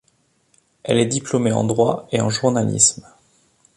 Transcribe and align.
Elle 0.81 0.97
est 0.97 1.05
diplômée 1.05 1.51
en 1.51 1.63
droit 1.63 2.07
et 2.11 2.21
en 2.21 2.29
journalisme. 2.31 3.05